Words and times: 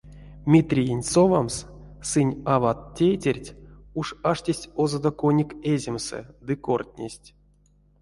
Митриень 0.51 1.07
совамс 1.13 1.55
сынь 2.09 2.33
ават-тейтерть 2.53 3.55
уш 3.99 4.07
аштесть 4.31 4.69
озадо 4.81 5.11
коник 5.21 5.49
эземсэ 5.73 6.19
ды 6.45 6.53
кортнесть. 6.65 7.27